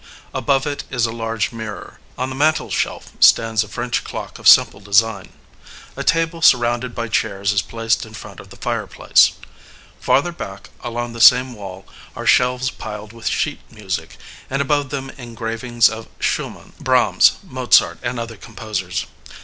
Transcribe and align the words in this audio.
Above 0.33 0.65
it 0.65 0.83
is 0.89 1.05
a 1.05 1.11
large 1.11 1.51
mirror. 1.51 1.99
On 2.17 2.31
the 2.31 2.35
mantelshelf 2.35 3.11
stands 3.19 3.63
a 3.63 3.67
French 3.67 4.03
clock 4.03 4.39
of 4.39 4.47
simple 4.47 4.79
design. 4.79 5.29
A 5.95 6.03
table 6.03 6.41
surrounded 6.41 6.95
by 6.95 7.07
chairs 7.07 7.53
is 7.53 7.61
placed 7.61 8.03
in 8.03 8.15
front 8.15 8.39
of 8.39 8.49
the 8.49 8.55
fireplace. 8.55 9.33
Farther 9.99 10.31
back 10.31 10.71
along 10.83 11.13
the 11.13 11.21
same 11.21 11.53
wall 11.53 11.85
are 12.15 12.25
shelves 12.25 12.71
piled 12.71 13.13
with 13.13 13.27
sheet 13.27 13.59
music, 13.69 14.17
and 14.49 14.59
above 14.59 14.89
them 14.89 15.11
engravings 15.19 15.87
of 15.87 16.07
Schumann, 16.19 16.73
Brahms, 16.79 17.33
Mozart, 17.43 17.99
and 18.01 18.19
other 18.19 18.37
composers. 18.37 19.05